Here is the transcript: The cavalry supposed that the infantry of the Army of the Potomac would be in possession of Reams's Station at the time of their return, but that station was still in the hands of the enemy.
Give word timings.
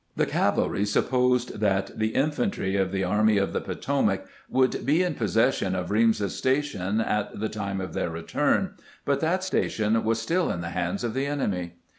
The 0.15 0.25
cavalry 0.25 0.83
supposed 0.85 1.59
that 1.59 1.99
the 1.99 2.15
infantry 2.15 2.75
of 2.75 2.91
the 2.91 3.03
Army 3.03 3.37
of 3.37 3.53
the 3.53 3.61
Potomac 3.61 4.25
would 4.49 4.83
be 4.83 5.03
in 5.03 5.13
possession 5.13 5.75
of 5.75 5.91
Reams's 5.91 6.35
Station 6.35 6.99
at 6.99 7.39
the 7.39 7.49
time 7.49 7.79
of 7.79 7.93
their 7.93 8.09
return, 8.09 8.73
but 9.05 9.19
that 9.19 9.43
station 9.43 10.03
was 10.03 10.19
still 10.19 10.49
in 10.49 10.61
the 10.61 10.69
hands 10.71 11.03
of 11.03 11.13
the 11.13 11.27
enemy. 11.27 11.75